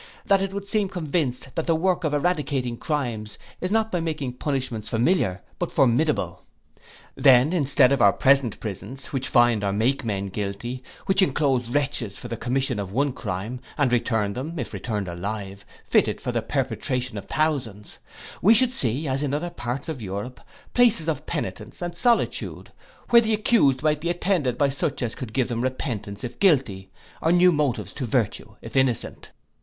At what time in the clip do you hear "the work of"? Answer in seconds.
1.67-2.11